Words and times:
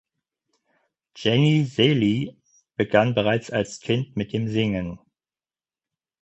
Jeannie 1.15 1.63
Seely 1.63 2.35
begann 2.75 3.13
bereits 3.13 3.51
als 3.51 3.79
Kind 3.79 4.15
mit 4.17 4.33
dem 4.33 4.47
Singen. 4.47 4.97